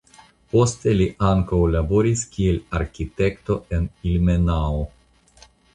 [0.53, 4.85] Poste li ankaŭ laboris kiel arkitekto en Ilmenau.